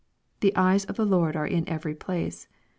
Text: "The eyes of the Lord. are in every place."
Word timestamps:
"The 0.41 0.55
eyes 0.55 0.83
of 0.85 0.95
the 0.95 1.05
Lord. 1.05 1.35
are 1.35 1.45
in 1.45 1.69
every 1.69 1.93
place." 1.93 2.47